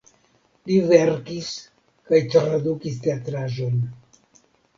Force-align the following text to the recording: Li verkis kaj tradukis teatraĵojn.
Li 0.69 0.77
verkis 0.91 1.49
kaj 2.09 2.21
tradukis 2.37 2.99
teatraĵojn. 3.05 3.79